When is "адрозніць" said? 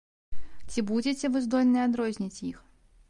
1.91-2.43